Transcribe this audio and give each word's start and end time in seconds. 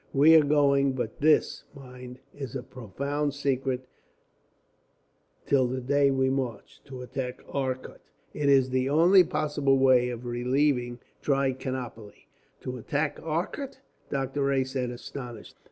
"We 0.13 0.33
are 0.35 0.43
going 0.43 0.93
but 0.93 1.19
this, 1.19 1.63
mind, 1.75 2.17
is 2.33 2.55
a 2.55 2.63
profound 2.63 3.35
secret 3.35 3.87
till 5.45 5.67
the 5.67 5.79
day 5.79 6.09
we 6.09 6.27
march 6.27 6.81
to 6.85 7.03
attack 7.03 7.43
Arcot. 7.47 8.01
It 8.33 8.49
is 8.49 8.71
the 8.71 8.89
only 8.89 9.23
possible 9.23 9.77
way 9.77 10.09
of 10.09 10.25
relieving 10.25 10.97
Trichinopoli." 11.21 12.27
"To 12.61 12.77
attack 12.77 13.19
Arcot?" 13.21 13.79
Doctor 14.09 14.41
Rae 14.45 14.63
said, 14.63 14.89
astonished. 14.89 15.57